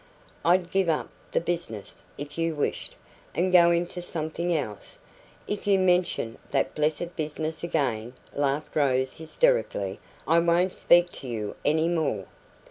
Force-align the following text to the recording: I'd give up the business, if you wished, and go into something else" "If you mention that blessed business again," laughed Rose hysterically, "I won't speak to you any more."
I'd 0.43 0.71
give 0.71 0.89
up 0.89 1.11
the 1.31 1.39
business, 1.39 2.01
if 2.17 2.35
you 2.35 2.55
wished, 2.55 2.95
and 3.35 3.51
go 3.51 3.69
into 3.69 4.01
something 4.01 4.51
else" 4.51 4.97
"If 5.47 5.67
you 5.67 5.77
mention 5.77 6.39
that 6.49 6.73
blessed 6.73 7.15
business 7.15 7.63
again," 7.63 8.13
laughed 8.33 8.75
Rose 8.75 9.13
hysterically, 9.17 9.99
"I 10.27 10.39
won't 10.39 10.73
speak 10.73 11.11
to 11.11 11.27
you 11.27 11.55
any 11.63 11.87
more." 11.87 12.25